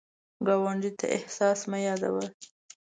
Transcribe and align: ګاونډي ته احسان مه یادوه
ګاونډي 0.47 0.91
ته 0.99 1.05
احسان 1.17 1.57
مه 1.69 1.79
یادوه 1.87 2.25